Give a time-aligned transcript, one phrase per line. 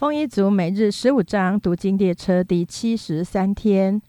[0.00, 4.00] 丰一族每日十五章读经列车第七十三天，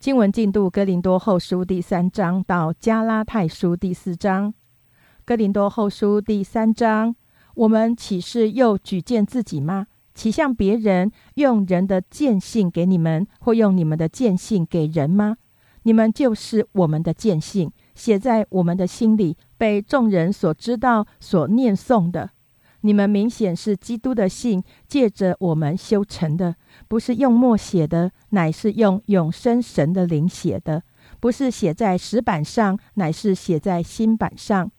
[0.00, 4.52] 经文进度：哥林多后书第三章到加拉太书第四章。
[5.24, 7.14] 哥林多后书第三章，
[7.54, 9.86] 我们岂是又举荐自己吗？
[10.12, 15.36] 岂向别人用人的见信给你们，或用你们的见信给人吗？
[15.84, 22.30] 你们就是我们的见信，写在我们的心里，被众人所知道、所念诵的。
[22.82, 26.56] 你们明显是基督的信，借着我们修成的，
[26.88, 30.80] 不是用墨写的，乃是用永生神的灵写的；
[31.18, 34.70] 不是写在石板上，乃是写在心板上。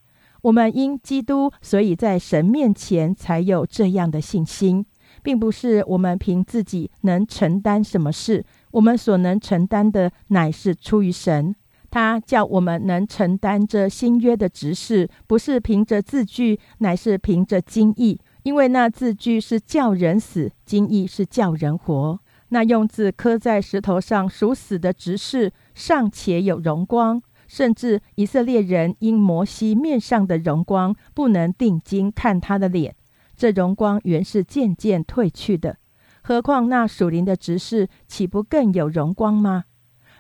[0.42, 4.86] 我们因基督，所以在神面前才有这样的信心，
[5.22, 8.46] 并不是我们凭自己能承担什么事。
[8.72, 11.56] 我们所能承担的，乃是出于神。
[11.94, 18.20] 他叫我们能承担这新约的执事，不是凭着字句，乃是凭着经意。
[18.42, 22.20] 因为那字句是叫人死，经意是叫人活。
[22.50, 32.96] 那用字刻在石头上属死的执事，尚且有荣光；甚至以色列人因摩西面上的荣光，不能定睛看他的脸，
[33.38, 35.78] 这荣光原是渐渐褪去的。
[36.24, 39.66] 何况那属灵的执事，岂不更有荣光吗？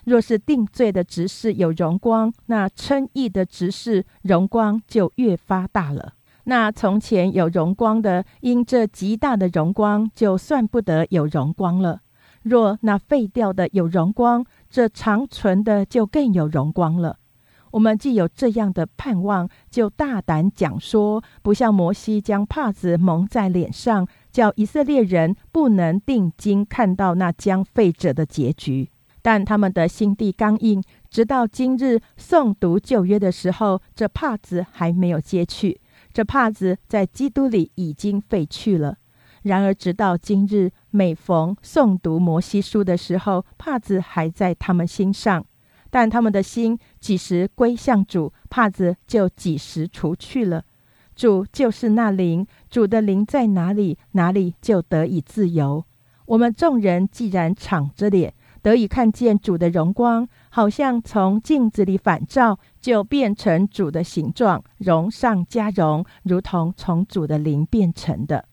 [0.06, 6.14] 若是定罪的执事有荣光，那称义的执事荣光就越发大了。
[6.46, 12.02] 那从前有荣光的，因这极大的荣光，就算不得有荣光了。
[12.42, 17.18] 若那废掉的有荣光，这长存的就更有荣光了。
[17.72, 28.90] 我们既有这样的盼望，就大胆讲说，不像摩西将帕子蒙在脸上，叫以色列人不能定睛看到那将废者的结局。
[29.24, 35.80] 但他们的心地刚硬，直到今日诵读旧约的时候，这帕子还没有揭去。
[36.12, 38.98] 这帕子在基督里已经废去了。
[39.44, 45.44] 然而直到今日，每逢诵读摩西书的时候，帕子还在他们心上。
[45.90, 50.66] 但他们的心几时归向主，帕子就几时除去了。
[51.16, 55.86] 主就是那灵，主的灵在哪里，哪里就得以自由。
[56.26, 58.34] 我们众人既然敞着脸。
[58.64, 68.46] 得以看见主的荣光，好像从镜子里反照，就变成主的形状，荣上加荣，如同从主的灵变成的。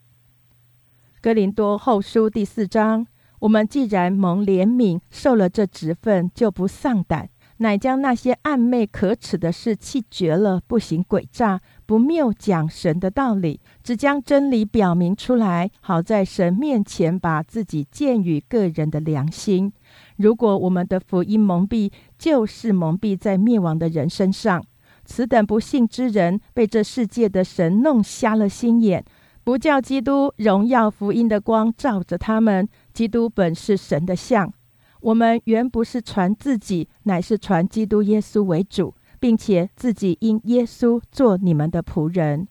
[1.22, 3.06] 哥林多后书第四章，
[3.38, 7.30] 我们既然蒙怜悯，受了这职分，就不丧胆。
[7.58, 11.60] 乃将那些暧昧可耻的事弃绝了，不行诡诈，
[11.90, 19.72] 不谬讲神的道理，只将真理表明出来，好在神面前把自己鉴于个人的良心。
[20.16, 24.64] 如果我们的福音蒙蔽，就是蒙蔽在灭亡的人身上。
[25.04, 29.04] 此等不幸之人，被这世界的神弄瞎了心眼，
[29.42, 32.68] 不叫基督荣耀福音的光照着他们。
[32.92, 34.52] 基督本是神的像。
[35.00, 42.48] 我们原不是传自己，乃是传基督耶稣为主，并且自己因耶稣做你们的仆人。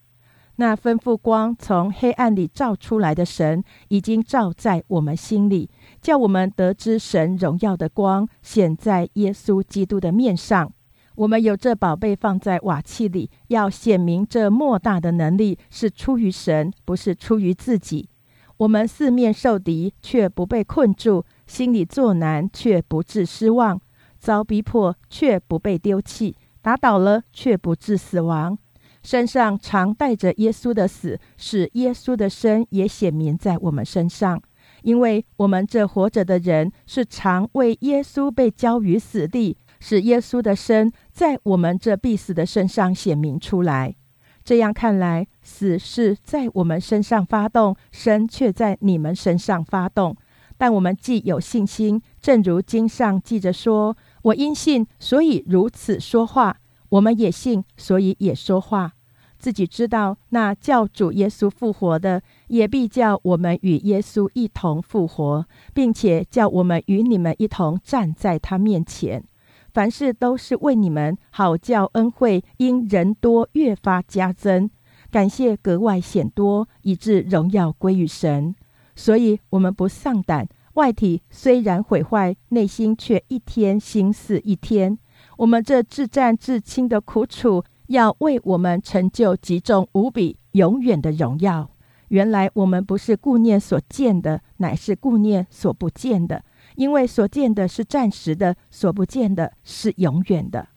[0.56, 5.70] 那吩咐光从黑暗里照出来的神，已经照在我们心里，
[6.02, 10.72] 叫我们得知神荣耀的光显在耶稣基督的面上。
[11.16, 18.10] 我们有这宝贝放在瓦器里，要显明这莫大的能力是出于神，不是出于自己。
[18.58, 21.26] 我们四面受敌，却不被困住。
[21.48, 23.78] 心里作难，却不致失望；
[24.20, 28.58] 遭逼迫，却不被丢弃；打倒了，却不致死亡。
[29.02, 34.42] 身上常带着耶稣的死，使耶稣的生也显明在我们身上。
[34.84, 43.96] 因为我们这活着的人，是常为耶稣被交于死地，使耶稣的生在我们这必死的身上显明出来。
[44.44, 50.16] 这样看来，死是在我们身上发动，生却在你们身上发动。
[50.58, 56.58] 但我们既有信心，正如经上记着说：“我因信，所以如此说话。”
[56.90, 58.94] 我们也信，所以也说话。
[59.38, 69.24] 自己知道，那叫主耶稣复活的，也必叫我们与耶稣一同复活，并且叫我们与你们一同站在他面前。
[69.72, 74.72] 凡事都是为你们，好叫恩惠因人多越发加增，
[75.12, 78.56] 感谢格外显多，以致荣耀归于神。
[78.96, 80.50] 所以，我们不丧胆。
[80.74, 84.98] 外体虽然毁坏，内心却一天心似一天。
[85.38, 91.70] 我们这自战自清的苦楚，要为我们成就极重无比、永远的荣耀。
[92.10, 96.44] 原来我们不是顾念所见的，乃是顾念所不见的。
[96.76, 100.70] 因为所见的是暂时的，所不见的是永远的。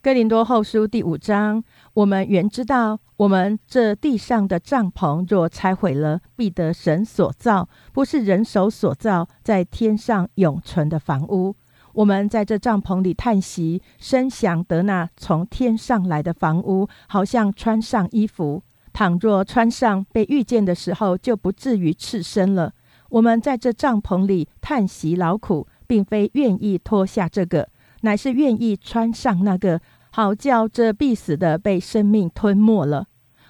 [0.00, 1.62] 哥林多后书第五章，
[1.94, 11.56] 我们原知道，我们这地上的帐篷若拆毁了，必得神所造，不是人手所造，在天上永存的房屋。
[11.94, 18.62] 我们在这帐篷里叹息，深想得那从天上来的房屋，好像穿上衣服。
[18.92, 22.72] 倘若穿上，被遇见的时候，就不至于赤身了。
[23.10, 27.68] 我们在这帐篷里叹息劳苦，并非愿意脱下这个，
[28.02, 29.80] 乃是愿意穿上那个。
[30.18, 33.06] 嚎叫这必死的被生命吞没了。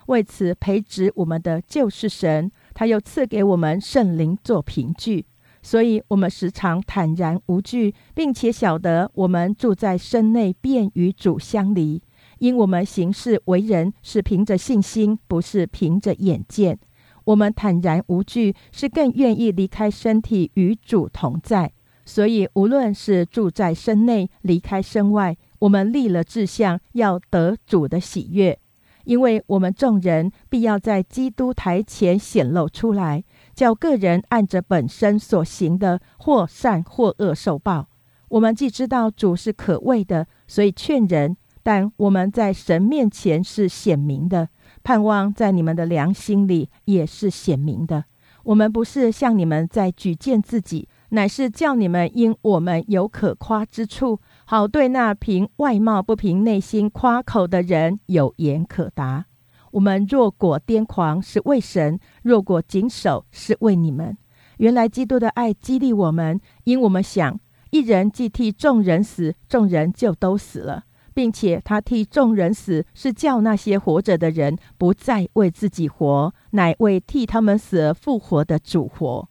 [0.09, 5.25] 为此培植我们的就是神，他又赐给我们圣灵做凭据，
[5.63, 12.03] 所以我们时常坦然无惧，并且晓得我们住在身内，便与主相离。
[12.37, 16.79] 因我们行事为人是凭着信心，不是凭着眼见。
[17.25, 21.73] 我们坦然无惧，是更愿意离开身体与主同在。
[22.05, 25.35] 所以无论是住在身内，离开身外。
[25.61, 28.59] 我们立了志向，要得主的喜悦，
[29.05, 33.25] 因为我们众人必要在基督台前显露出来，
[33.55, 37.89] 叫个人按着本身所行的，或善或恶受报。
[38.29, 44.51] 我们既知道主是可畏的，所以劝人；但我们在神面前是显明的，
[44.83, 48.05] 盼望在你们的良心里也是显明的。
[48.45, 54.21] 我们不是向你们在举荐自己，乃是叫你们因我们有可夸之处。
[54.51, 59.27] 好对那凭外貌不凭内心夸口的人有言可答。
[59.73, 64.17] 我们若果癫狂是为神，若果谨守是为你们。
[64.57, 67.39] 原来基督的爱激励我们，因我们想
[67.73, 79.29] 一人既替众人死，众人就都死了，并且他替众人死，是叫那些活着的人不再为自己活，乃为替他们死而复活的主活。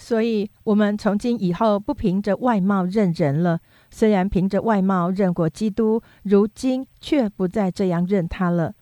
[0.00, 3.58] 所以，我们从今以后不凭着外貌认人了。
[3.90, 8.74] 虽然凭着外貌认过基督，如今却不再这样认他了。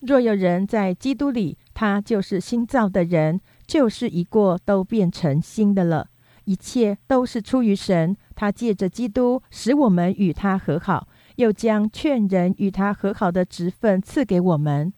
[0.00, 6.08] 若有人在基督里，他就是新造的人，旧事一过，都变成新的了。
[6.44, 11.06] 一切都是出于神，他借着基督使我们与他和好，
[11.36, 14.92] 又将劝人与他和好的职分赐给我们。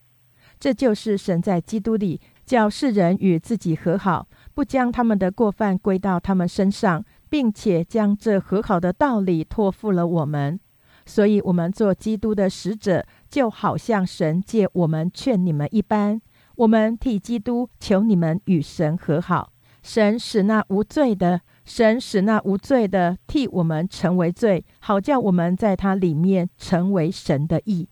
[0.59, 4.27] 这就是神在基督里叫世人与自己和好。
[4.57, 10.59] 不将他们的过犯归到他们身上，并且将这和好的道理托付了我们，
[11.05, 16.19] 所以，我们做基督的使者，就好像神借我们劝你们一般。
[16.55, 27.91] 我们替基督求你们与神和好，神使那无罪的，神使那无罪的替我们成为罪，好叫我们在他里面成为神的义。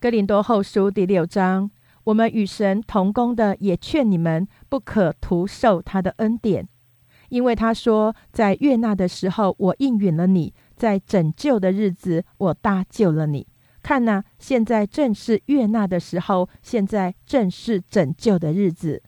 [0.00, 1.70] 哥林多后书第六章。
[2.04, 6.66] 我们与神同工的，也劝你们不可徒受他的恩典，
[7.28, 13.46] 因为他说，在悦纳的时候，我应允了你；在拯救的日子，我搭救了你。
[13.82, 19.02] 看呐，现在正是悦纳的时候，现在正是拯救的日子。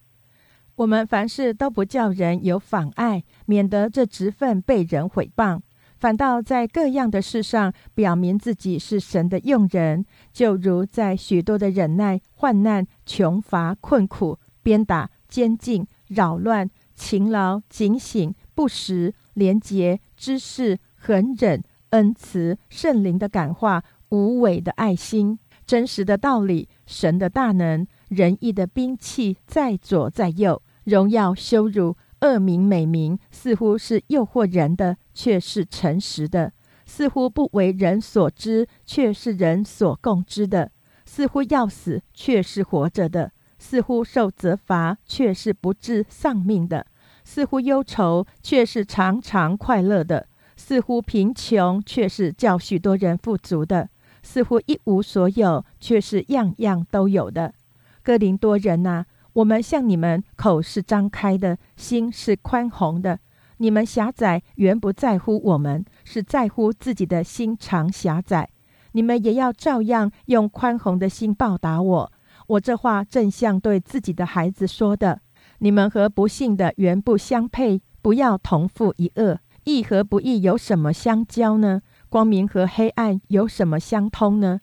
[0.75, 5.63] 我们凡事都不叫人有妨碍，免得这职分被人毁谤。
[5.97, 21.61] 反倒在各样的事上表明自己是神的用人，就如在许多的忍耐、患难、穷乏、困苦、鞭打、监禁、扰乱、勤劳、警醒、不时、廉洁、知识、恒忍、
[21.91, 25.37] 恩慈、圣灵的感化、无伪的爱心、
[25.67, 31.97] 真实的道理、神的大能、仁义的兵器，在左在右，荣耀羞辱。
[32.21, 36.53] 恶名美名似乎是诱惑人的，却是诚实的；
[36.87, 40.69] 似乎不为人所知，却是人所共知的；
[41.05, 43.31] 似乎要死，却是活着的；
[43.67, 46.85] 似乎受责罚，却是不致丧命的；
[47.25, 53.87] 似乎忧愁，却是常常快乐的；似乎贫穷，却是叫许多人富足的；
[54.23, 57.55] 似乎一无所有，却是样样都有的。
[58.03, 59.07] 哥林多人呐！
[59.33, 63.19] 我们向你们口是张开的，心是宽宏的。
[63.57, 68.51] 你们狭窄，原不在乎我们，是在乎自己的心肠狭窄。
[68.93, 72.13] 你们也要照样用宽宏的心报答我。
[72.47, 75.21] 我这话正像对自己的孩子说的。
[75.59, 79.39] 你们和不幸的原不相配，不要同负一恶。
[79.65, 81.81] 义和不义有什么相交呢？
[82.11, 84.61] 光明和黑暗有什么相通呢？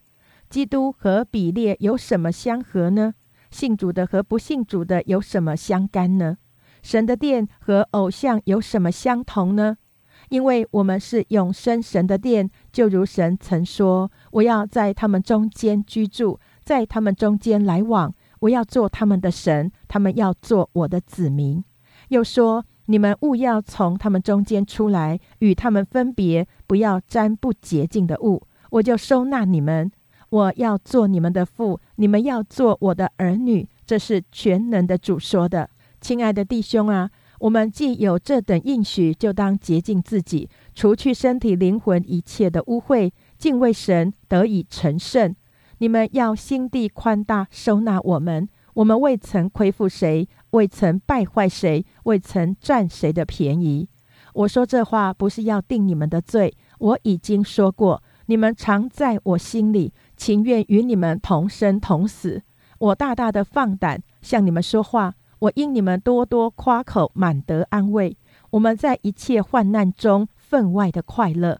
[0.47, 3.15] 基督和比列有什么相合呢？
[3.49, 6.37] 信主的和不信主的有什么相干呢？
[6.83, 9.77] 神的殿和偶像有什么相同呢？
[10.29, 21.63] 因为我们是永生神的殿，就如神曾说：“我要在他们中间居住，在他们中间来往，我要做他们的神，他们要做我的子民。”
[22.09, 29.91] 又说：“你们勿要从他们中间出来，与他们分别，不要沾不洁净的物。”我就收纳你们。
[30.29, 33.67] 我要做你们的父，你们要做我的儿女。
[33.85, 35.69] 这是全能的主说的。
[35.99, 45.35] 亲爱的弟兄啊，我们既有这等应许，就当洁净自己，除去身体、灵魂一切的污秽，敬畏神，得以成圣。
[45.81, 48.47] 你们要心地宽大，收纳我们。
[48.75, 53.89] 我们未曾亏负谁，未曾败坏谁，未曾占谁的便宜。
[54.35, 59.91] 我说这话不是要定你们的罪，我已经说过，你们常在我心里。
[60.15, 62.43] 情愿与你们同生同死，
[62.77, 65.15] 我大大的放胆向你们说话。
[65.39, 68.15] 我因你们多多夸口，满得安慰。
[68.51, 71.59] 我们在一切患难中分外的快乐。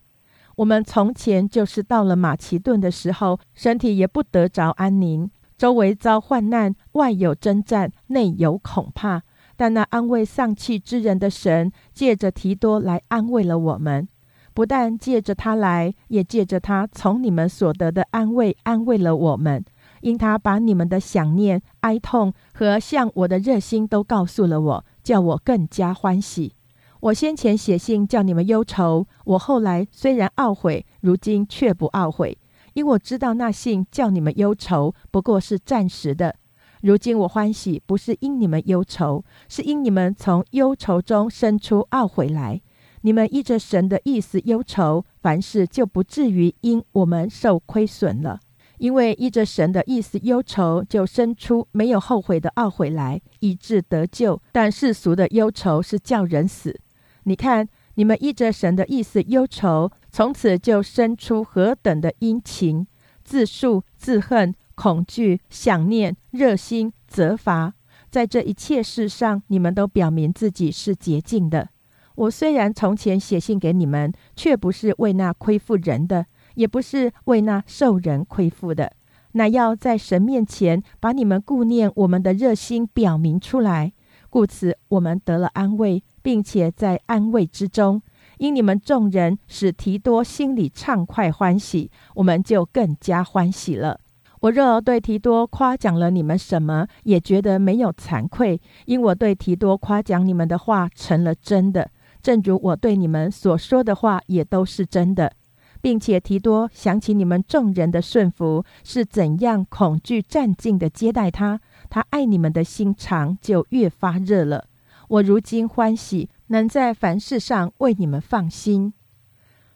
[0.62, 5.28] 我们从前就是到了马其顿的时候，身体也不得着安宁，
[5.58, 9.22] 周围遭患难，外有征战，内有恐怕。
[9.56, 14.08] 但那安慰丧气之人的神，借着提多来安慰了我们。
[14.54, 19.64] 不但借着他来，也借着他从你们所得的安慰，安慰了我们。
[20.02, 26.54] 因他把你们的想念、哀痛和向我的热心都告诉了我，叫我更加欢喜。
[27.02, 32.38] 我先前写信叫你们忧愁，我后来虽然懊悔，如今却不懊悔，
[32.74, 36.36] 因我知道那信叫你们忧愁，不过是暂时的。
[36.80, 42.60] 如今我欢喜，不是因你们忧愁，是因你们从忧愁中生出懊悔来。
[43.00, 48.38] 你们依着神的意思忧愁，凡事就不至于因我们受亏损了。
[48.78, 54.40] 因为依着神的意思忧愁，就生出没有后悔的懊悔来，以致得救。
[54.52, 56.78] 但世俗的忧愁是叫人死。
[57.24, 62.86] 你看，你们依着神的意思忧愁，从此就生出何等的殷勤、
[63.22, 67.74] 自述、自恨、恐惧、想念、热心、责罚，
[68.10, 71.68] 在这一切事上，你们都表明自己是洁净的。
[72.14, 78.92] 我虽然从前写信给你们，却不是为那亏负人的，也不是为那受人亏负的，
[79.32, 83.92] 乃要在神面前把你们顾念我们的热心表明出来。
[84.28, 88.00] 故此，我们得了安慰，并且在安慰之中，
[88.38, 93.98] 因你们众人使提多心里畅快欢喜，我们就更加欢喜了。
[94.40, 101.90] 我若对提多夸奖了你们什么，也觉得没有惭愧，因我对提多夸奖你们的话成了真的。
[102.20, 105.32] 正如我对你们所说的话也都是真的，
[105.80, 114.64] 并且提多想起你们众人的顺服是怎样恐惧战尽的接待他，他爱你们的心肠就越发热了。
[115.12, 118.94] 我如今欢喜能在凡事上为你们放心。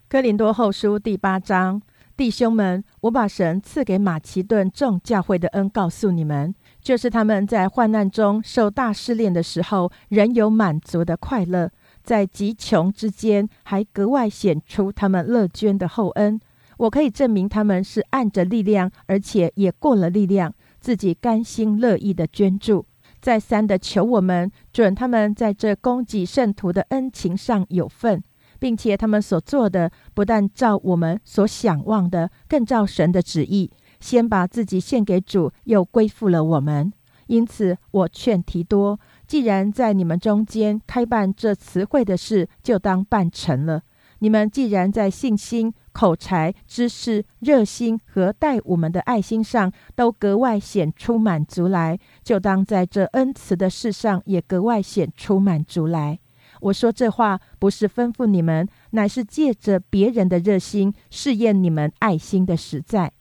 [0.09, 1.83] 哥林多后书第八章，
[2.17, 11.71] 弟兄们，我把神赐给马其顿众教会的恩告诉你们，就是他们在患难中受大试炼的时候，仍有满足的快乐。
[12.03, 16.41] 在极穷之间，还格外显出他们乐捐的厚恩。
[16.79, 22.87] 我可以证明他们是按着力量，而且也过了力量，自己甘心乐意的捐助。
[23.27, 28.23] 再三的求我们准他们在这供给圣徒的恩情上有份，
[28.61, 33.69] 并且他们所做的不但照我们所想望的，更照神的旨意，
[33.99, 36.93] 先把自己献给主，又归附了我们。
[37.27, 39.01] 因此，我劝提多。
[39.27, 43.83] 既然在你们中间开办这词汇的事，就当办成了。
[44.27, 56.19] 你们既然在信心、口才、知识、热心和待我们的爱心上都格外显出满足来，就当在这恩慈的事上也格外显出满足来。
[56.61, 63.13] 我说这话不是吩咐你们，乃是借着别人的热心试验你们爱心的实在。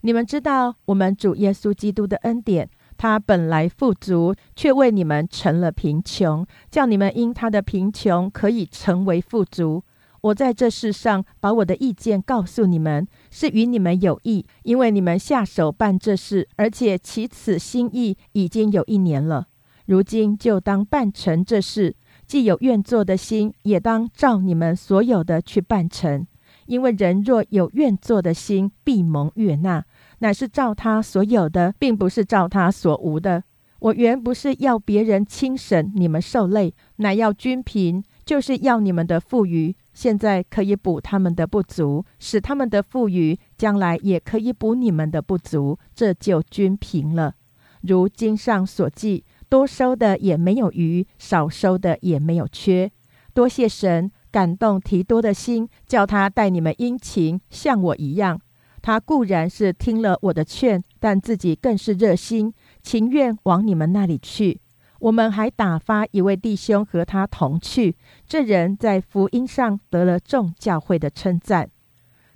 [0.00, 2.70] 你们知道我们主耶稣基督的恩典。
[2.96, 9.84] 他本来富足，却为你们成了贫穷，叫你们因他的贫穷可以成为富足。
[10.24, 19.48] 我在这世上把我的意见告诉你们，是与你们有益，因为你们下手办这事，而且起此心意已经有一年了。
[19.84, 21.94] 如今就当办成这事，
[22.26, 26.26] 既有愿做的心，也当照你们所有的去办成。
[26.64, 29.84] 因为人若有愿做的心，必蒙悦纳。
[30.20, 33.44] 乃是照他所有的，并不是照他所无的。
[33.80, 47.34] 我原不是要别人轻省你们受累，乃要均平，就是要你们的富余，现在可以补他们的不足，使他们的富余将来也可以补你们的不足，这就均平了。
[47.80, 52.90] 如经上所记，多收的也没有余，少收的也没有缺。
[53.32, 58.40] 多谢神感动提多的心，叫他待你们殷勤，像我一样。
[58.80, 64.60] 他固然是听了我的劝，但自己更是热心，情愿往你们那里去。
[65.04, 67.94] 我们还打发一位弟兄和他同去，
[68.26, 71.68] 这人在福音上得了众教会的称赞。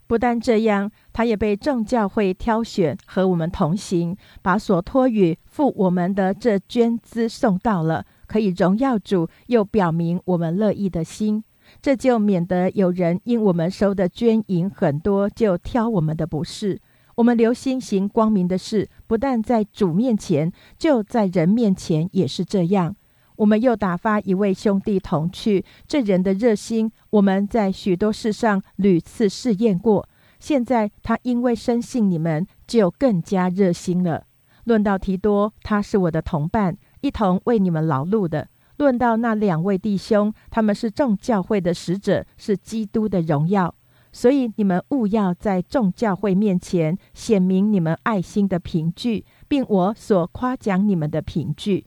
[0.06, 11.42] 不但这样，他也被众教会挑选和我们同行，把所托与付我们的这捐资送到了，可以荣耀主，又表明我们乐意的心。
[11.80, 16.78] 这就免得有人因我们收的捐银很多，就挑我们的不是。
[17.18, 22.94] 我们留心行光明的事，不但在主面前，就在人面前也是这样。
[23.34, 30.08] 我们又打发一位兄弟同去，这人的热心，我们在许多事上屡次试验过。
[30.38, 34.24] 现在他因为深信你们，就更加热心了。
[34.62, 38.48] 论到提多，他是我的同伴，一同为你们劳碌的。
[38.76, 43.74] 论到那两位弟兄，他们是众教会的使者，是基督的荣耀。
[44.18, 51.86] 所以你们务要在众教会面前显明你们爱心的凭据，并我所夸奖你们的凭据。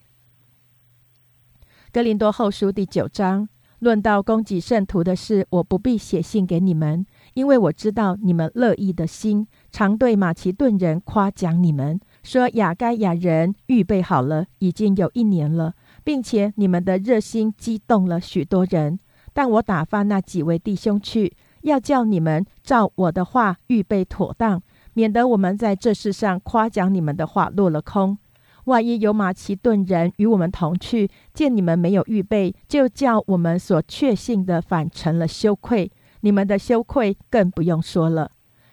[1.92, 15.74] 哥林多后书第九章论到供给圣徒的事，我不必写信给你们，因为我知道你们乐意的心，常对马其顿人夸奖你们，说雅该亚人预备好了，已经有一年了，
[16.06, 19.02] 并且你们的热心激动了许多人。
[19.34, 24.62] 但我打发那几位弟兄去，要叫你们照我的话预备妥当，
[24.94, 28.18] 免得我们在这世上夸奖你们的话落了空。
[28.66, 35.92] 万一有马其顿人与我们同去，见你们没有预备，就叫我们所确信的反成了羞愧。
[36.20, 38.30] 你们的羞愧更不用说了。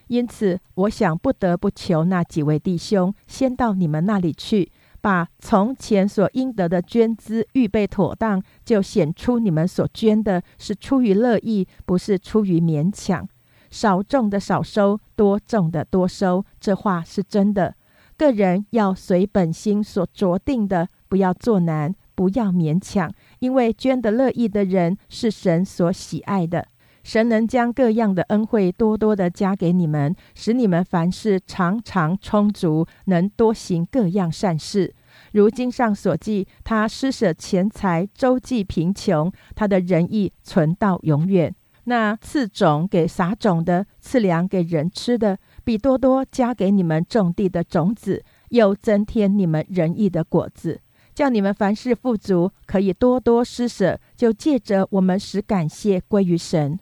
[0.09, 13.28] 因此，我想不得不求那几位弟兄先到你们那里去，把从前所应得的捐资预备妥当，就显出你们所捐的是出于乐意，不是出于勉强。
[13.71, 17.75] 少种的少收，多种的多收，这话是真的。
[18.17, 26.67] 个人要随本心所着定的，不要做难，不要勉强，因为捐得乐意的人是神所喜爱的。
[27.08, 34.94] 神能将各样的恩惠多多的加给你们，使你们凡事常常充足，能多行各样善事。
[35.32, 41.54] 如经上所记，他施舍钱财，周济贫穷，他的仁义存到永远。
[41.84, 45.38] 那赐种给撒种的，赐粮给人吃的。
[45.64, 50.82] 比多多加给你们种地的种子，又增添你们仁义的果子，
[51.14, 53.99] 叫你们凡事富足，可以多多施舍。
[54.14, 56.78] 就借着我们使感谢归于神，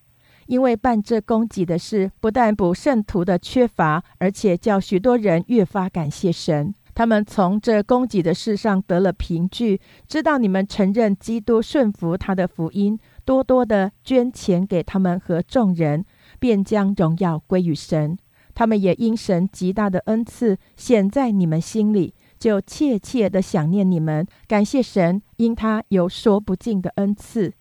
[0.46, 6.74] 因为办这供给的事，不但补圣徒的缺乏，而且叫许多人越发感谢神。
[6.94, 9.78] 他们从这供给的事上得了凭据，
[10.09, 16.06] 知道你们承认基督，顺服他的福音，多多的捐钱给他们和众人，
[16.38, 18.16] 便将荣耀归于神。
[18.54, 27.52] 他们也因神极大的恩赐显在你们心里，就切切的想念你们，感谢神，因他有说不尽的恩赐。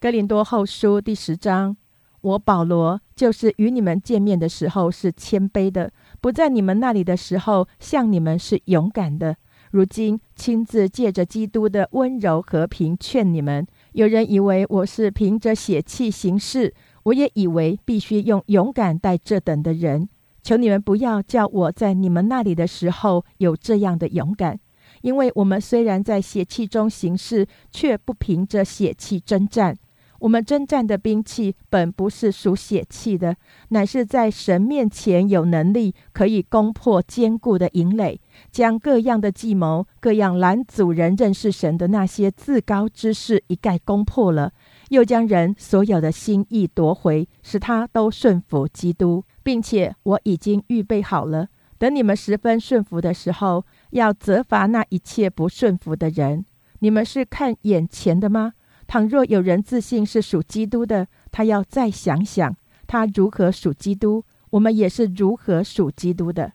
[0.00, 1.76] 哥林多后书第十章，
[2.20, 9.36] 我保罗就是与你们见面的时候是谦卑的，不在你们那里的时候向你们是勇敢的，
[9.70, 13.66] 如今亲自借着基督的温柔和平劝你们。
[13.92, 16.74] 有人以为我是凭着血气行事。
[17.04, 20.08] 我也以为必须用勇敢待这等的人，
[20.42, 24.58] 求你们不要叫我在你们那里的时候有这样的勇敢，
[25.02, 29.76] 因为我们虽然在血气中行事，却不凭着血气征战。
[30.24, 33.36] 我们征战的兵器本不是属血气的，
[33.68, 38.18] 乃是在神面前有能力，可以攻破坚固的营垒，
[38.50, 44.54] 将各样的计谋、各样拦阻人认识神的那些自高之事一概攻破了。
[44.88, 56.46] 又将人所有的心意夺回，使他都顺服基督，并且我已经预备好了，等你们十分顺服的时候，要责罚那一切不顺服的人。
[56.78, 58.54] 你们是看眼前的吗？
[58.86, 66.52] 倘若有人自信是属基督的，他要再想想，他如何属基督，我们也是如何属基督的。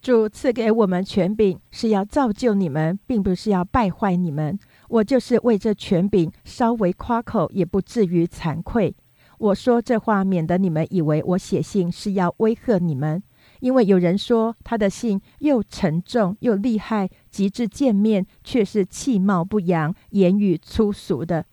[0.00, 4.56] 主赐给我们权柄，是要造就你们，并不是要败坏你们。
[4.88, 8.94] 我就是为这权柄稍微夸口，也不至于惭愧。
[9.38, 13.22] 我说这话，免得你们以为我写信是要威吓你们。
[13.60, 21.44] 因为有人说他的信又沉重又厉害，极致见面却是气貌不扬、言语粗俗的。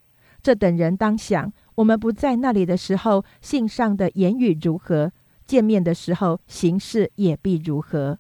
[0.46, 5.10] 这等人当想：我们不在那里的时候，信上的言语如何；
[5.48, 8.20] 见面的时候，行事也必如何。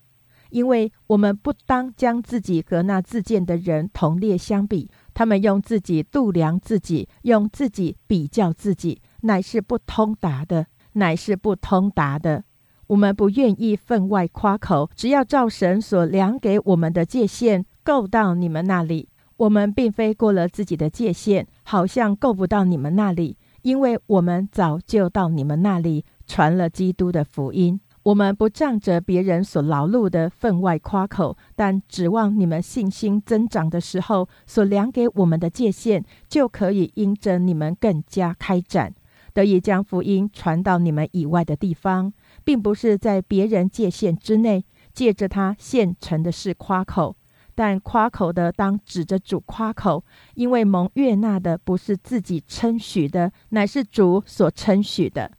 [0.49, 4.89] 因为我们不当将自己和那自荐的人同列相比。
[5.13, 12.43] 他们用自己度量自己，用自己比较自己，乃是不通达的，乃是不通达的。
[12.87, 19.09] 我们不愿意分外夸口，只要照神所量给我们的界限够到你们那里。
[19.37, 27.79] 我们并非过了自己的界限，好像够不到你们那里，因为我们早就到你们那里，传了基督的福音。
[28.03, 38.93] 我们不仗着别人所劳碌的分外夸口，但指望你们信心增长的时候，所量给我们的界限，就可以因着你们更加开展，
[39.33, 47.17] 得以将福音传到你们以外的地方，并不是在别人界限之内，借着他现成的事夸口。
[47.55, 55.31] 但夸口的当指着主夸口，因为蒙悦纳的不是自己称许的，乃是主所称许的。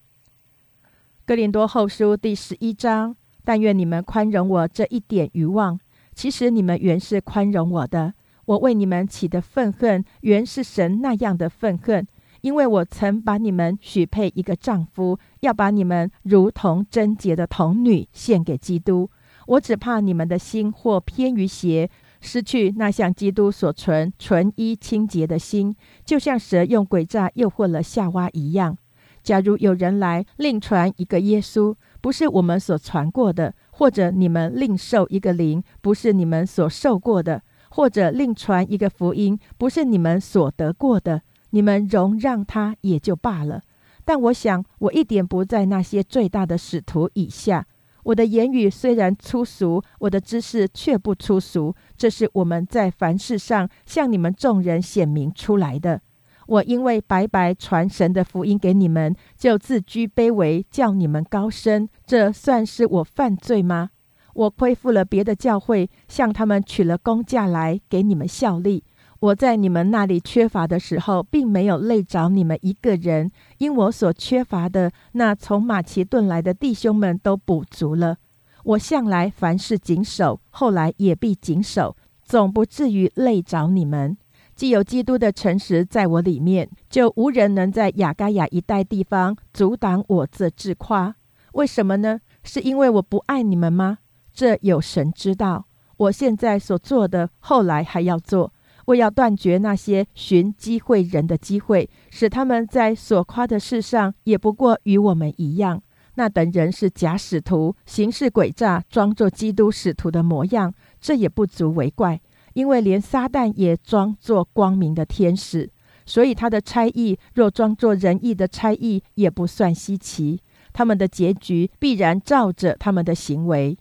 [1.27, 5.79] 哥林多后书第十一章，但愿你们宽容我这一点欲望。
[6.15, 8.15] 其实你们原是宽容我的。
[8.47, 12.07] 我为你们起的愤恨，原是神那样的愤恨，
[12.43, 19.11] 因为我曾把你们许配一个丈夫，要把你们如同贞洁的童女献给基督。
[19.49, 25.75] 我只怕你们的心或偏于邪，失去那像基督所存纯一清洁的心，
[26.05, 28.77] 就像蛇用诡诈诱惑了夏娃一样。
[29.23, 43.63] 假如有人来另传一个耶稣，不是我们所传过的；或者你们另受一个灵，不是你们所受过的；或者另传一个福音，不是你们所得过的，你们容让他也就罢了。
[44.05, 47.67] 但我想，我一点不在那些最大的使徒以下。
[48.07, 51.75] 我的言语虽然粗俗，我的知识却不粗俗。
[51.97, 56.01] 这是我们在凡事上向你们众人显明出来的。
[56.47, 63.91] 我因为白白传神的福音给你们，就自居卑微，叫你们高升，这算是我犯罪吗？
[64.35, 68.85] 我恢复了别的教会，向他们取了工价来给你们效力。
[69.27, 78.19] 我在你们那里缺乏的时候，并没有累着你们一个人，因我所缺乏的，那从马其顿来的弟兄们都补足了。
[78.63, 84.17] 我向来凡事谨守，后来也必谨守，总不至于累着你们。
[84.55, 91.17] 既有基督的诚实在我里面，就无人能在雅该亚一带地方阻挡我这自夸。
[91.55, 92.21] 为什么呢？
[92.45, 93.99] 是因为我不爱你们吗？
[94.33, 95.67] 这有神知道。
[95.97, 98.53] 我现在所做的，后来还要做。
[98.87, 105.83] 我要断绝那些寻机会人的机会，使他们在所夸的事上也不过与我们一样。
[106.15, 112.21] 那等人是假使徒，行事诡诈，装作基督使徒的模样，这也不足为怪。
[112.55, 115.71] 因为连撒旦也装作光明的天使，
[116.07, 120.41] 所以他的差役若装作仁义的差役，也不算稀奇。
[120.73, 123.77] 他们的结局必然照着他们的行为。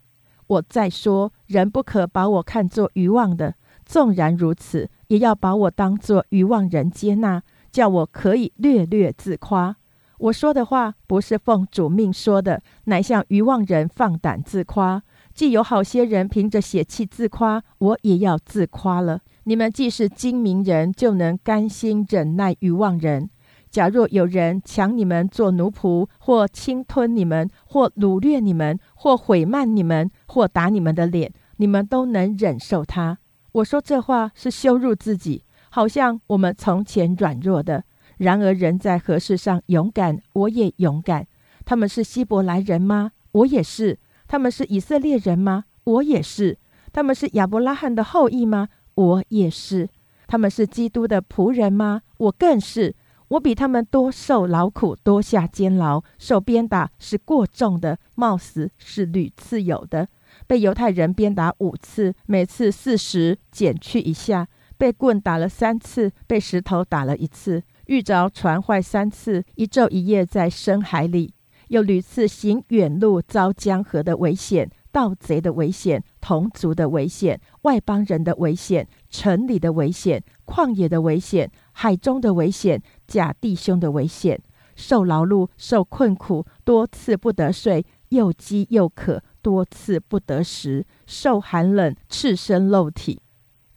[0.46, 3.52] 我再说，人不可把我看作愚妄的；
[3.86, 9.76] 纵然如此，也要把我当作愚妄人接纳，叫我可以略略自夸。
[10.18, 15.02] 我说的话不是奉主命说的，乃向愚妄人放胆自夸。
[15.34, 19.20] 既有好些人凭着血气自夸，我也要自夸了。
[19.44, 23.28] 你们既是精明人，就能甘心忍耐愚妄人。
[23.70, 33.18] 假若有人抢你们做奴仆，或侵吞你们，或掳掠你们，或毁慢你们，或打你们的脸，你们都能忍受他。
[33.56, 37.84] 我说这话是羞辱自己，好像我们从前软弱的。
[38.18, 41.26] 然而人在何事上勇敢，我也勇敢。
[41.64, 43.12] 他们是希伯来人吗？
[43.32, 43.98] 我也是。
[44.28, 45.64] 他们是以色列人吗？
[45.84, 46.58] 我也是。
[46.92, 48.68] 他们是亚伯拉罕的后裔吗？
[48.94, 49.88] 我也是。
[50.26, 52.02] 他们是基督的仆人吗？
[52.18, 52.94] 我更是。
[53.28, 60.08] 我比他们多受劳苦，多下监牢，受鞭打是过重的，冒死是屡次有的。
[60.46, 64.46] 被犹太人鞭打五次，每次四十，减去一下；
[64.78, 71.34] 被棍打了三次，被石头打了一次；遇着船坏三次，一昼一夜在深海里。
[71.68, 84.40] 又屡次行远路，遭江河的危险、盗贼的危险、同族的危险、外邦人的危险、城里的危险、旷野的危险、海中的危险、假弟兄的危险，
[84.76, 93.20] 受劳碌、受困苦，多次不得睡，又饥又渴，多次不得食，受寒冷，赤身露体。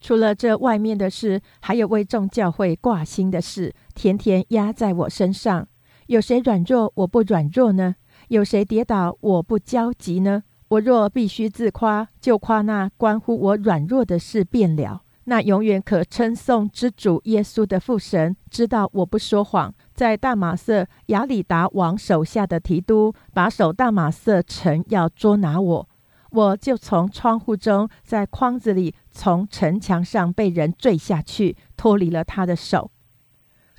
[0.02, 5.68] 除了这外面的事，还有为众教会挂心的事，天天压在我身上。
[6.08, 7.98] 有谁软弱，我不软弱呢？
[8.30, 10.42] 有谁跌倒，我不焦急呢？
[10.70, 15.04] 我若必须自夸，就夸那关乎我软弱的事便了。
[15.26, 19.76] 那永远可称颂之主耶稣的父神知道我不说谎。
[20.00, 25.90] 在大马色亚里达王手下的提督把守大马色城要捉拿我，
[26.32, 32.92] 我就从窗户中，在筐子里，从城墙上被人坠下去，脱离了他的手。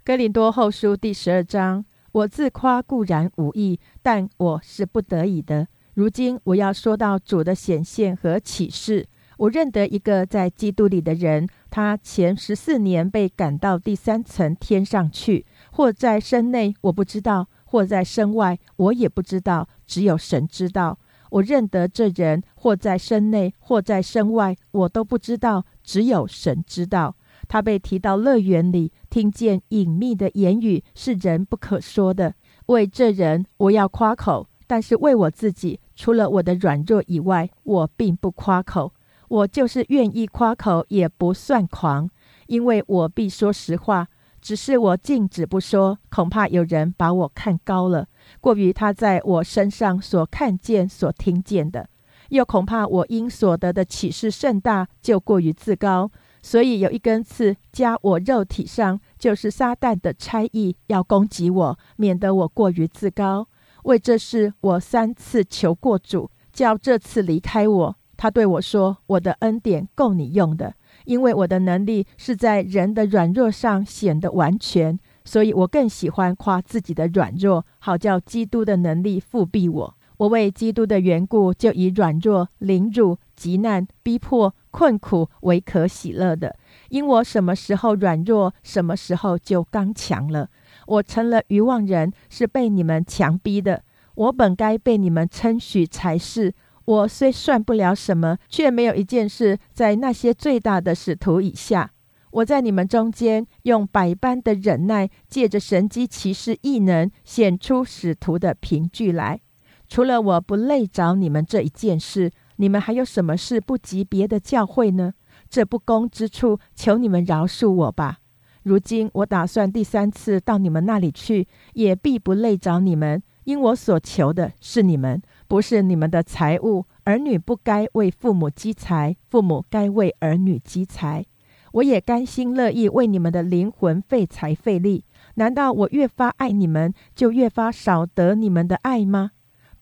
[0.04, 1.86] 哥林多后书第十二章。
[2.12, 5.68] 我自夸固然无益，但我是不得已的。
[5.94, 9.08] 如今我要说到主的显现和启示。
[9.38, 20.98] 我认得一个在基督里的人，他前十四年被赶到第三层天上去，或在身内，我不知道；或在身外，我也不知道，只有神知道。
[21.30, 27.14] 我认得这人，或在身内，或在身外，我都不知道，只有神知道。
[27.46, 32.34] 他被提到乐园里，听见隐秘的言语，是人不可说的。
[32.66, 38.92] 为这人，我要夸口；但是为我自己，除了我的软弱以外，我并不夸口。
[39.28, 42.10] 我就是愿意夸口，也不算狂，
[42.48, 44.08] 因为我必说实话。
[44.40, 48.06] 只是我静止不说，恐怕有人把我看高了，
[48.40, 51.84] 过于他在我身上所看见、所听见的；
[52.30, 56.10] 又恐怕我因所得的启示甚大，就过于自高。
[56.42, 63.46] 所以有一根刺加我肉体上，就是撒旦的差役要攻击我，免得我过于自高。
[63.84, 67.96] 为这事，我三次求过主，叫这次离开我。
[68.16, 70.74] 他对我说：“我的恩典够你用的。”
[71.04, 79.96] 因为我的能力是在人的软弱上显得完全，所以我更喜欢夸自己的软弱，好叫基督的能力复庇我。
[80.18, 86.54] 我为基督的缘故，就以软弱、凌辱、极难、逼迫、困苦为可喜乐的。
[86.90, 90.50] 因我什么时候软弱，什么时候就刚强了。
[90.86, 93.82] 我成了愚妄人，是被你们强逼的。
[94.14, 96.52] 我本该被你们称许才是。
[96.90, 101.92] 我虽算不了什么，却没有一件事在那些最大的使徒以下。
[102.32, 109.40] 我在你们中间用百般的忍耐，借着神机骑士异能，显出使徒的凭据来。
[109.88, 115.14] 除了我不累着你们这一件事，你们还有什么事不及别的教会呢？
[115.48, 118.18] 这不公之处，求你们饶恕我吧。
[118.64, 125.22] 如今我打算第三次到你们那里去，也必不累着你们，因我所求的是你们。
[125.50, 131.26] 不是你们的财物，儿女不该为父母积财，父母该为儿女积财。
[131.72, 135.04] 我也甘心乐意为你们的灵魂费财费力。
[135.34, 139.32] 难道我越发爱你们，就越发少得你们的爱吗？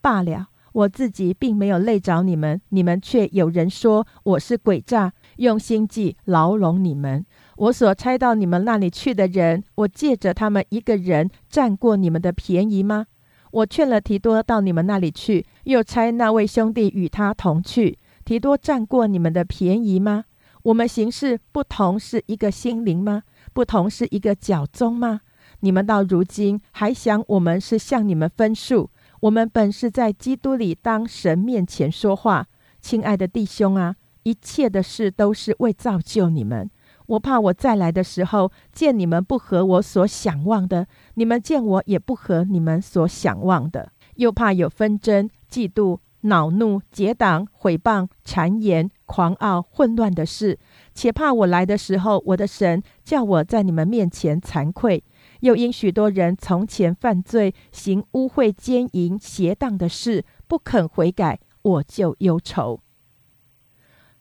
[0.01, 7.27] 罢了，我自己并没有累着你们，你们却有人说我是诡诈，用心计牢笼你们。
[7.57, 13.09] 我所差到你们那里去的人，我借着他们一个人占过你们的便宜吗？
[13.51, 17.99] 我劝了提多到你们那里去，又差那位兄弟与他同去。
[18.25, 20.25] 提多占过你们的便宜吗？
[20.65, 23.23] 我们行事不同是一个心灵吗？
[23.55, 25.23] 不同是一个脚宗吗？
[25.61, 28.91] 你们到如今还想我们是向你们分数？
[29.21, 32.47] 我们本是在基督里当神面前说话，
[32.81, 36.71] 亲爱的弟兄啊，一切的事都是为造就你们。
[37.09, 50.59] 我怕我再来的时候见你们不合我所想望的，你们见我也不合你们所想望的，又怕有纷争、嫉妒、恼怒、结党、毁谤、谗言、狂傲、混乱的事，
[50.92, 55.03] 且怕我来的时候，我的神叫我在你们面前惭愧，
[55.40, 62.81] 又因许多人从前犯罪、行污秽、奸淫、邪荡的事，不肯悔改，我就忧愁。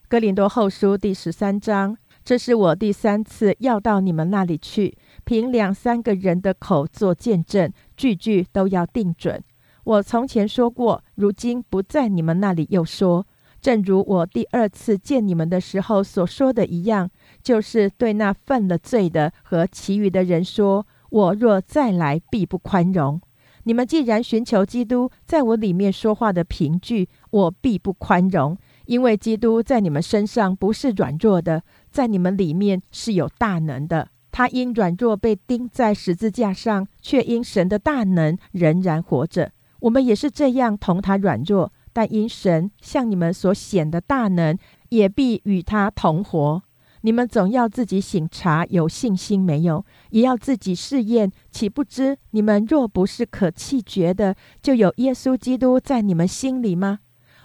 [0.08, 1.98] 哥林多后书第十三章。
[2.28, 9.42] 这是我第三次要到你们那里去，凭两三个人的口做见证，句句都要定准。
[9.86, 13.26] 我从前说过，如今不在你们那里又说，
[13.62, 17.10] 正如我第二次见你们的时候所说的一样，
[17.42, 23.22] 就是对那犯了罪的和其余的人说：我若再来，必不宽容。
[23.64, 28.58] 你们既然寻求基督在我里面说话的凭据，我必不宽容。
[28.88, 34.10] 因为基督在你们身上不是软弱的，在你们里面是有大能的。
[34.32, 39.52] 他因软弱被钉在十字架上，却因神的大能仍然活着。
[39.82, 44.58] 我们也是这样同他软弱，但因神向你们所显的大能，
[44.90, 46.64] 也必与他同活。
[47.02, 49.86] 你们总要自己醒察，有信心没有？
[50.10, 57.00] 也要自己试验，岂不知你们若不是可弃绝的，就有耶稣基督在你们心里吗？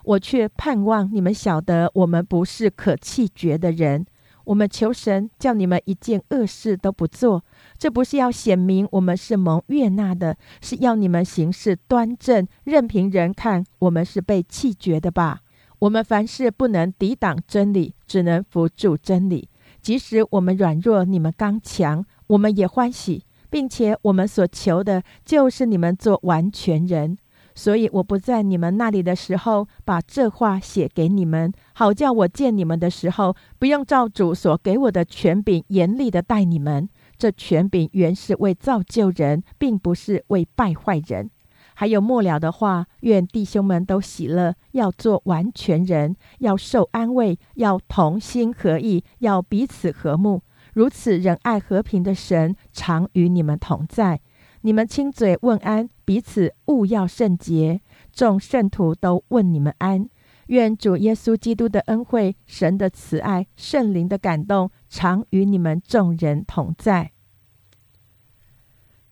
[0.05, 4.05] 我却盼望你们晓得，我们不是可弃绝的人。
[4.45, 7.45] 我们求神叫你们一件恶事都不做，
[7.79, 15.43] 这不是要显明我们是蒙悦纳的，是要你们行事端正，任凭人看我们是被弃绝的吧？
[15.79, 19.49] 我们凡事不能抵挡真理，只能扶助真理。
[19.81, 27.17] 即使我们软弱，你们刚强，我们也欢喜，并且我们所求的就是你们做完全人。
[27.55, 36.88] 所以我不在你们那里的时候，把这话写给你们，好叫我见你们的时候，不用照主所给我的权柄严厉的待你们。
[37.19, 41.31] 这权柄原是为造就人，并不是为败坏人。
[41.75, 50.43] 还有末了的话，愿弟兄们都喜乐，要做完全人，要受安慰，要同心合意，要彼此和睦。
[50.75, 54.21] 如此仁爱和平的神常与你们同在。
[54.64, 57.81] 你们亲嘴问安，彼此勿要圣洁。
[58.12, 60.09] 众圣徒都问你们安。
[60.46, 67.11] 愿主耶稣基督的恩惠、神的慈爱、圣灵的感动，常与你们众人同在。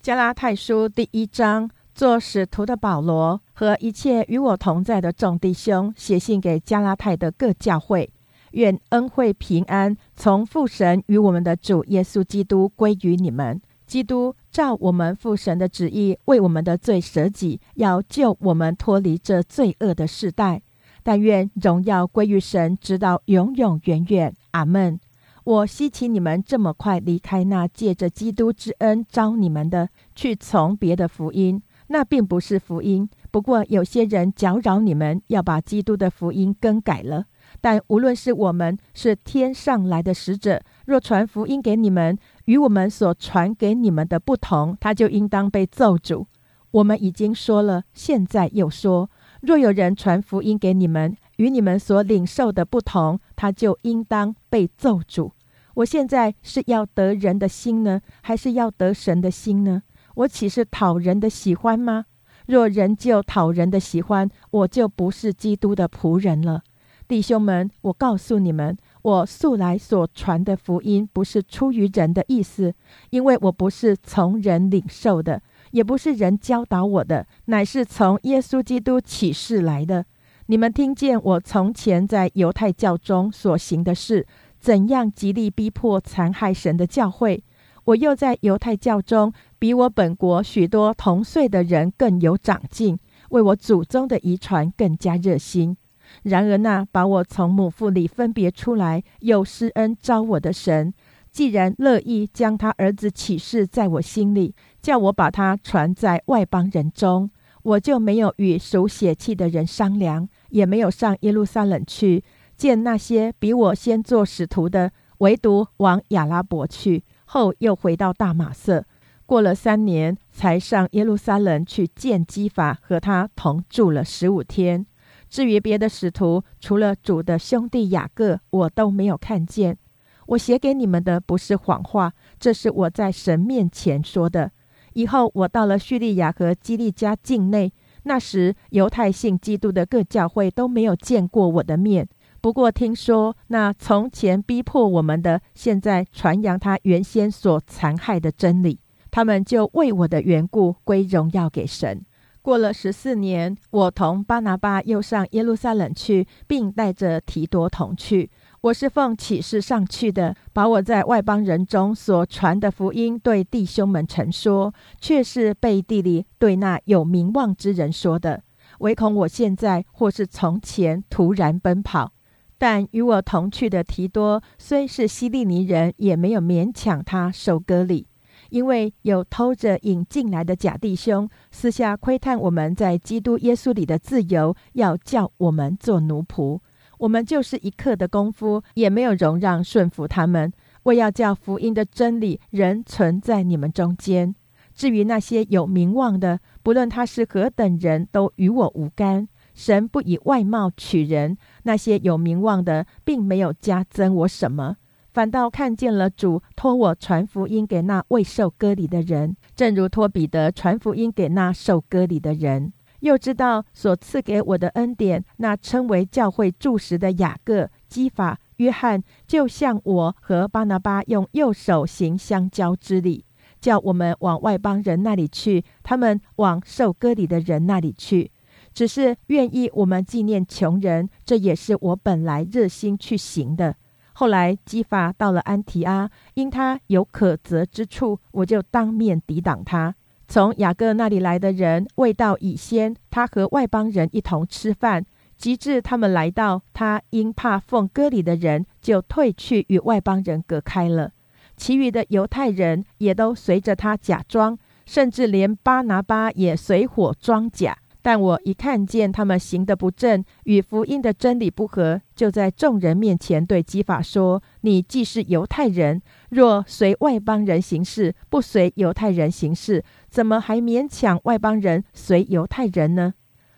[0.01, 8.13] 加拉太书第一章，做使徒的保罗和一切与我同在的众弟兄，写信给加拉太的各教会。
[8.53, 13.61] 愿恩惠平安从父神与我们的主耶稣基督归于你们。
[13.91, 20.63] 基督照我们父神的旨意，为我们的罪舍己，要救我们脱离这罪恶的世代。
[21.03, 24.37] 但愿荣耀归于神，直到永永远远。
[24.53, 25.01] 阿门。
[25.43, 31.61] 我希奇你们这么快离开那借着基督之恩招你们的，去从别的福音。
[31.89, 37.25] 那并不是福音，不过有些人搅扰你们，要把基督的福音更改了。
[37.61, 42.17] 但无论是我们是天上来的使者，若传福音给你们，
[42.51, 46.27] 与我们所传给你们的不同，他就应当被咒诅。
[46.73, 49.09] 我们已经说了，现在又说：
[49.41, 55.31] 若有人传福音给你们，与你们所领受的不同，他就应当被咒诅。
[55.75, 59.85] 我现在是要得人的心呢，还是要得神的心呢？
[60.17, 62.07] 我岂是讨人的喜欢吗？
[62.49, 66.63] 若人就讨人的喜欢，我就不是基督的仆人了。
[67.07, 72.75] 弟兄们，我告诉你们，我素来所传的福音不是出于人的意思，
[73.11, 80.05] 因为我不是从人领受的，也不是人教导我的，乃是从耶稣基督启示来的。
[80.47, 84.27] 你们听见我从前在犹太教中所行的事，
[84.59, 87.41] 怎样极力逼迫、残害神的教会；
[87.85, 92.99] 我又在犹太教中比我本国许多同岁的人更有长进，
[93.31, 95.77] 为我祖宗的遗传更加热心。
[96.23, 100.93] 然而，那把我从母腹里分别出来，又施恩招我的神，
[101.31, 107.31] 既然乐意将他儿子启示在我心里，叫我把他传在外邦人中，
[107.63, 112.23] 我就没有与属血气的人商量，也没有上耶路撒冷去
[112.57, 118.85] 见那些比我先做使徒的，唯独往亚拉伯去，后又回到大马色。
[119.25, 124.85] 过了三年，才上耶路撒冷去见基法，和他同住了十五天。
[125.31, 129.79] 至于别的使徒，除了主的兄弟雅各，我都没有看见。
[130.27, 134.51] 我写给你们的不是谎话，这是我在神面前说的。
[134.95, 142.09] 以后我到了叙利亚和基利加境内，那时犹太信基督的各教会都没有见过我的面。
[142.41, 152.05] 不过听说那从前逼迫我们的，现在传扬他原先所残害的真理，他们就为我的缘故归荣耀给神。
[152.43, 158.31] 过了十四年，我同巴拿巴又上耶路撒冷去，并带着提多同去。
[158.63, 168.43] 我是奉启示上去的，把我在外邦人中所传的福音对弟兄们陈说，却是背地里对那有名望之人说的。
[168.79, 172.13] 唯恐我现在或是从前突然奔跑。
[172.59, 178.07] 但与我同去的提多虽是希利尼人，也没有勉强他受割礼。
[178.51, 186.61] 因为有偷着引进来的假弟兄，私下窥探我们在基督耶稣里的自由，要叫我们做奴仆。
[186.99, 194.35] 我们就是一刻的功夫，也没有容让顺服他们，为要叫福音的真理仍存在你们中间。
[194.75, 199.29] 至于那些有名望的，不论他是何等人，都与我无干。
[199.55, 204.77] 神不以外貌取人，那些有名望的，并没有加增我什么。
[205.13, 212.73] 反倒看见了主托我传福音给那未受割礼的人，正如托彼得传福音给那受割礼的人。
[213.01, 223.25] 又知道所赐给我的恩典，那称为教会柱石的雅各、基法、约翰，就像我和巴拿巴用右手行相交之礼，
[223.59, 228.31] 叫我们往外邦人那里去，他们往受割礼的人那里去。
[228.75, 233.75] 只是愿意我们纪念穷人，这也是我本来热心去行的。
[234.21, 239.95] 后来基法到了安提阿，因他有可责之处，我就当面抵挡他。
[240.29, 245.07] 从雅各那里来的人未到以先，他和外邦人一同吃饭。
[245.39, 251.13] 及至他们来到，他因怕奉割礼的人，就退去与外邦人隔开了。
[251.57, 257.79] 其余的犹太人也都随着他假装，甚至连巴拿巴也随伙装假。
[258.03, 273.15] 但我一看见他们行的不正，与福音的真理不合，就在众人面前对基法说：“你既是犹太人，若随外邦人行事，不随犹太人行事，怎么还勉强外邦人随犹太人呢？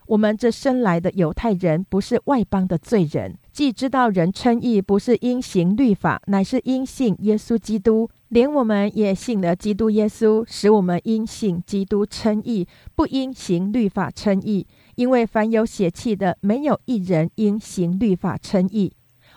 [0.07, 8.11] 我们这生来的犹太人，不是外邦的罪人，既知道人称义不是因行律法，乃是因信耶稣基督。
[8.33, 14.67] 连我们也信了基督耶稣，使我们因信基督称义，不因行律法称义。
[14.95, 18.91] 因为凡有血气的，没有一人因行律法称义。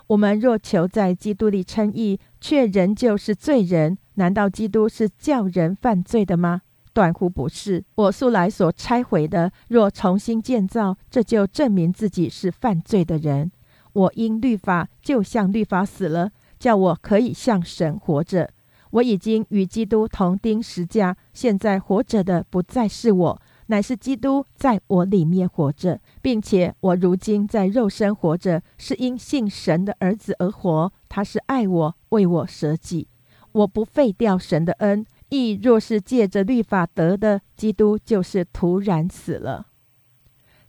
[0.07, 6.61] 我们若求在基督里称义，却仍旧是罪人，难道基督是叫人犯罪的吗？
[6.93, 7.83] 断乎不是。
[7.95, 13.51] 我素来所拆毁的，若重新建造，这就证明自己是犯罪的人。
[13.91, 18.51] 我因律法就像律法死了，叫我可以向神活着。
[18.95, 30.93] 我已经与基督同钉十架，现在活着的不再是我，乃是基督在我里面活着，并且我如今在肉身活着，是因信神的儿子而活。
[31.09, 33.09] 他是爱我，为我舍己。
[33.51, 35.05] 我不废掉神的恩。
[35.27, 39.65] 亦若是借着律法得的，基督就是徒然死了。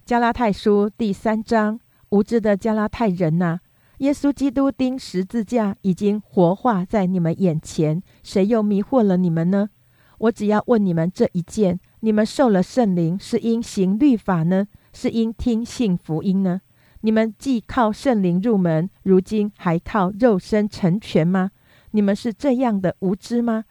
[0.05, 3.61] 加拉太书第三章，无知的加拉太人呐，
[3.99, 9.70] 耶稣基督钉十字架已经活化在你们眼前，谁又迷惑了你们呢？
[10.18, 16.61] 我只要问你们这一件：你们受了圣灵，是因行律法呢，是因听信福音呢？
[17.01, 21.53] 你们既靠圣灵入门，如今还靠肉身成全吗？
[21.92, 23.64] 你们是这样的无知吗？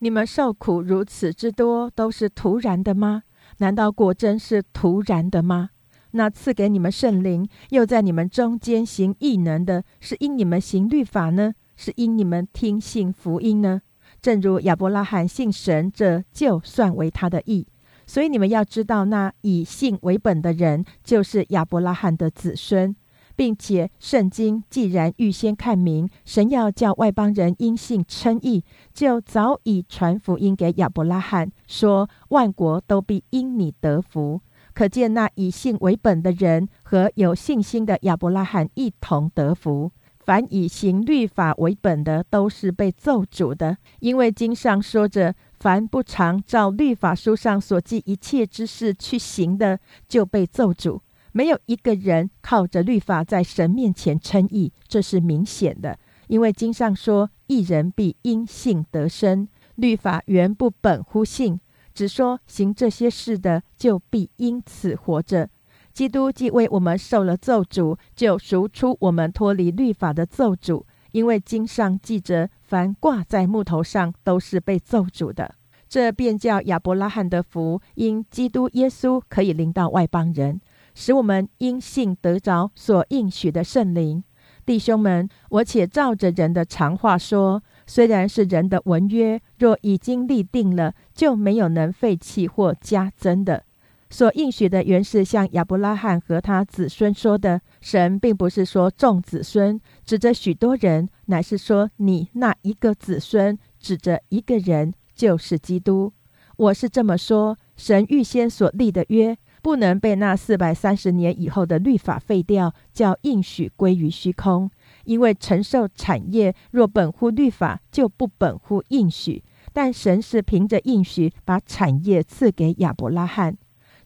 [0.00, 3.22] 你们受苦如此之多，都是突然的吗？
[3.58, 5.70] 难道果真是突然的吗？
[6.16, 11.54] 那赐给你们圣灵，又在你们中间行异能的，是因你们行律法呢？
[11.76, 13.82] 是因你们听信福音呢？
[14.22, 17.66] 正如亚伯拉罕信神，这就算为他的义。
[18.06, 22.94] 所以你们要知道，那以信为本的人，就是亚伯拉罕的子孙。
[23.36, 28.62] 并且，圣经既然预先看明，神要叫外邦人因信称义，
[28.92, 34.40] 就早已传福音给亚伯拉罕，说万国都必因你得福。
[34.74, 39.90] 可见那以信为本的人和有信心的亚伯拉罕一同得福。
[40.18, 51.00] 凡以行律法为本的，都是被咒诅的，因为经上说着：凡不常照律法书上所记一切之事去行的，就被咒诅。
[51.32, 55.98] 没有一个人靠着律法在神面前称义，这是明显的。
[56.28, 59.46] 因为经上说：“一人必因信得生。”
[59.76, 61.60] 律法原不本乎信，
[61.94, 65.48] 只说行这些事的就必因此活着。
[65.92, 70.84] 基督既为我们受了咒诅，就赎出我们脱离律法的咒诅。
[71.12, 75.54] 因为经上记着：“凡挂在木头上，都是被咒诅的。”
[75.88, 80.60] 这便叫亚伯拉罕的福，因基督耶稣可以临到外邦人。
[80.92, 84.24] 使我们因信得着所应许的圣灵，
[84.66, 93.64] 弟兄们，我且照着人的常话说：虽然是人的文约，若已经立定了，就没有能废弃或加增的。
[94.10, 97.60] 所应许的原是像亚伯拉罕和他子孙说的。
[97.80, 106.12] 神并不是说众子孙，指着许多人，乃是说你那一个子孙，指着一个人，就是基督。
[106.56, 109.36] 我是这么说：神预先所立的约。
[109.64, 114.70] 不能被那四百三十年以后的律法废掉，叫应许归于虚空。
[115.04, 119.42] 因为承受产业若本乎律法，就不本乎应许。
[119.72, 123.56] 但神是凭着应许把产业赐给亚伯拉罕。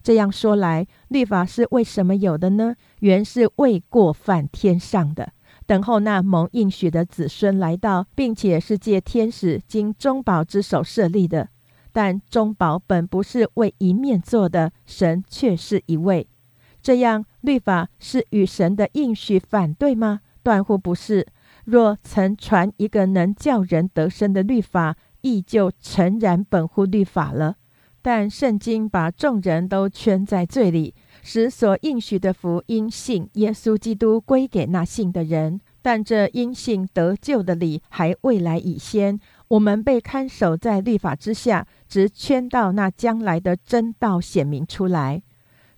[0.00, 2.76] 这样说来，律法是为什么有的呢？
[3.00, 5.32] 原是为过犯天上的，
[5.66, 11.48] 等候那蒙应许的子孙来到，并且是借天使经中保之手设立的。
[11.92, 16.28] 但中保本不是为一面做的，神却是一位。
[16.80, 20.20] 这样律法是与神的应许反对吗？
[20.42, 21.26] 断乎不是。
[21.64, 27.56] 若曾传一个能叫人得生的律法，亦就诚然本乎律法了。
[28.00, 35.60] 但圣经把众人都圈在罪里，使所应许的福音信耶稣基督归给那信的人。
[35.82, 39.18] 但这因信得救的理还未来已先。
[39.48, 45.22] 我们被看守在律法之下，直圈到那将来的真道显明出来。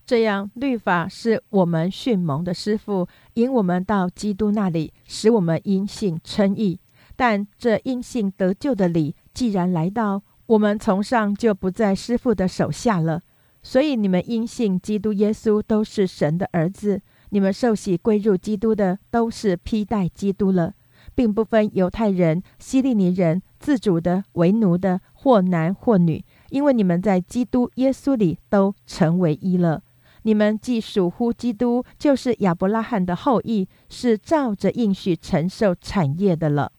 [0.04, 6.80] 这样，律法是我们训蒙的师傅，引我们到基督那里，使我们因信称义。
[7.14, 13.22] 但这因信得救的理，既然来到，我们从上就不在师傅的手下了。
[13.62, 17.02] 所以，你们因信基督耶稣都是神的儿子。
[17.28, 20.74] 你们受洗归入基督的，都是披戴基督了。
[21.20, 29.82] 并不分犹太人、希利尼人、自主的、为奴的，或男或女，因为你们在基督耶稣里都成为一了。
[30.22, 36.72] 你们既属乎基督，就是亚伯拉罕的后裔，是照着应许承受产业的了。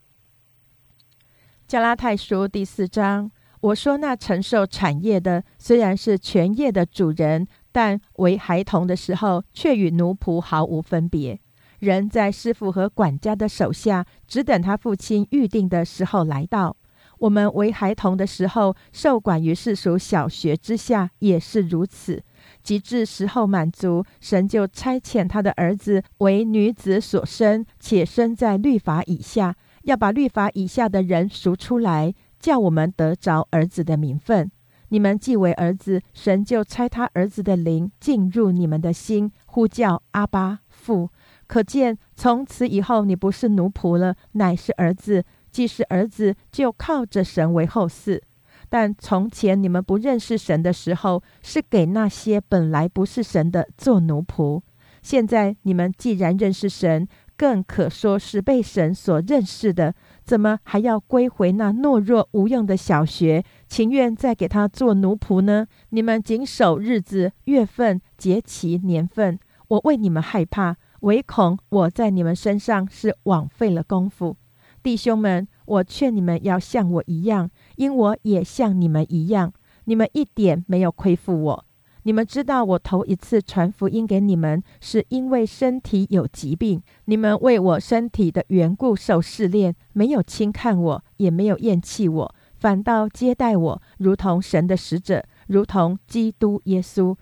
[1.68, 3.30] 加拉太书第四章，
[3.60, 11.40] 我说那承受产业的，虽然是全业的主人，但为孩童的时候，却与奴仆毫无分别。
[11.82, 16.78] 人在师傅和管家的手下，只等他父亲预定的时候来到。
[17.18, 22.24] 我们为孩童的时候，受管于世俗小学之下，也是如此。
[22.62, 34.52] 及至时候满足，神就差遣他的儿子为女子所生，且生在律法以下，要把律法以下的人赎出来，叫我们得着儿子的名分。
[34.90, 41.10] 你们既为儿子，神就差他儿子的灵进入你们的心，呼叫阿巴父。
[41.52, 45.26] 可见从此以后，你不是奴仆了，乃是儿子。
[45.52, 48.22] 既是儿子，就靠着神为后嗣。
[48.70, 54.62] 但从前你们不认识神的时候，是给那些本来不是神的做奴仆。
[55.02, 59.94] 现在你们既然认识神，更可说是被神所认识的，
[60.24, 65.68] 怎么还要归回那懦弱无用的小学，情愿再给他做奴仆呢？
[65.90, 69.38] 你们谨守日子、月份、节期、年份，
[69.68, 74.38] 我为你们害怕，唯恐我在你们身上是枉费了功夫。
[74.84, 77.50] 弟兄们，我劝你们要像我一样。
[77.76, 79.54] 因我也像你们一样，
[79.86, 81.66] 你们一点没有亏负我。
[82.04, 86.82] 你们知道，我头一次传福音给你们，是因为身体有疾病。
[87.06, 97.16] 你们为我身体的缘故受试炼，没有轻看我，也没有厌弃我，反倒接待我，如同神的使者，如同基督耶稣。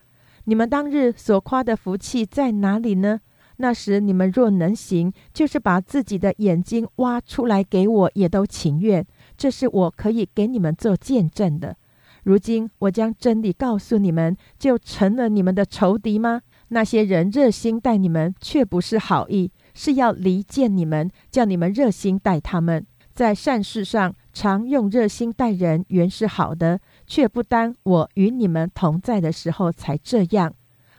[0.45, 3.19] 你们当日所夸的福气在哪里呢？
[3.61, 9.05] 那时你们若能行，就是把自己的眼睛挖出来给我，也都情愿。
[9.37, 11.75] 这是我可以给你们做见证的。
[12.23, 16.41] 如今我将真理告诉你们，就成了你们的仇敌吗？
[16.69, 22.85] 那些人热心待你们，却不是好意，是要离间你们，叫你们热心待他们。
[23.13, 30.53] 在善事上常用热心待人，原是好的，却不单我与你们同在的时候才这样。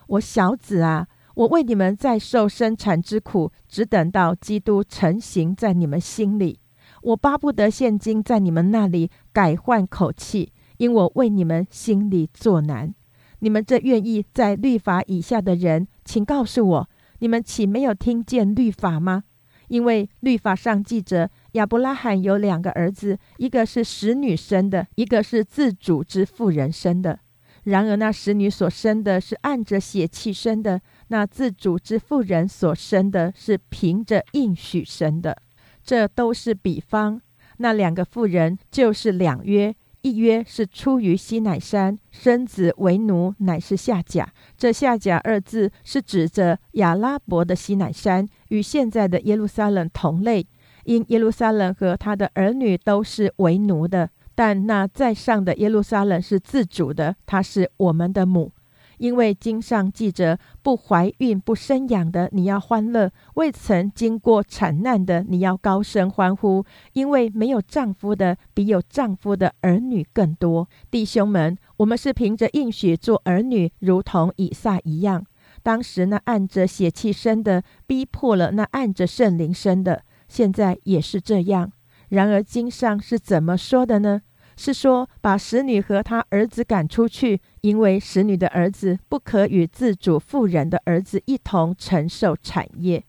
[0.09, 1.07] 我小子啊，
[1.41, 6.61] 我为你们在受生产之苦，只等到基督成形在你们心里。
[7.01, 12.95] 我巴不得现今在你们那里改换口气，因我为你们心里作难。
[13.39, 19.25] 你们这愿意在律法以下的人，请告诉我，你们岂没有听见律法吗？
[19.69, 27.21] 因为律法上记着，亚伯拉罕有两个儿子，一个是使女生的，一个是自主之妇人生的。
[27.65, 30.81] 然而那使女所生的是按着血气生的，
[31.13, 35.37] 那自主之妇人所生的是凭着应许生的。
[35.83, 37.21] 这都是比方，
[37.57, 44.33] 那两个妇人就是两约，一约是出于西乃山，生子为奴，乃是下甲。
[44.57, 50.47] 这下甲二字是指着亚拉伯的西乃山，与现在的耶路撒冷同类。
[50.85, 58.53] 因耶路撒冷和他的儿女都是为奴的，但那在上的耶路撒冷是自主的，他是我们的母。
[59.01, 66.63] 因为经上记着，不怀孕不生养的，你要欢乐；未曾经过产难的，你要高声欢呼。
[66.93, 70.69] 因为没有丈夫的，比有丈夫的儿女更多。
[70.91, 75.25] 弟兄们，我们是凭着应许做儿女，如同以撒一样。
[75.63, 81.73] 当时那按着血气生的，逼迫了那按着圣灵生的，现在也是这样。
[82.11, 84.21] 然而经上是怎么说的呢？
[84.63, 93.03] 是说，把使女和她儿子赶出去，因为使女的儿子不可与自主妇人的儿子一同承受产业。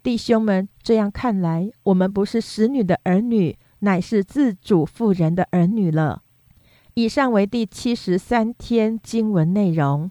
[0.00, 6.22] 弟兄们，这样看来，我们不是使女的儿女，乃是自主妇人的儿女了。
[6.94, 10.08] 以上为第七十三天经文内容。